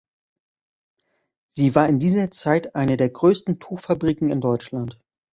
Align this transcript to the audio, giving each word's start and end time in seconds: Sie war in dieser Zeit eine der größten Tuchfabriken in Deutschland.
Sie 1.49 1.75
war 1.75 1.87
in 1.87 1.99
dieser 1.99 2.31
Zeit 2.31 2.73
eine 2.73 2.97
der 2.97 3.11
größten 3.11 3.59
Tuchfabriken 3.59 4.31
in 4.31 4.41
Deutschland. 4.41 4.99